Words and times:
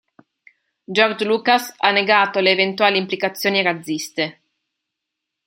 George 0.85 1.25
Lucas 1.25 1.75
ha 1.77 1.91
negato 1.91 2.39
le 2.39 2.49
eventuali 2.49 2.97
implicazioni 2.97 3.61
razziste. 3.61 4.41